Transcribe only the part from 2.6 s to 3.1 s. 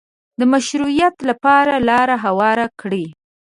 کړي